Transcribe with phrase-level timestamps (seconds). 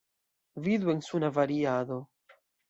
[0.67, 1.99] Vidu en suna variado.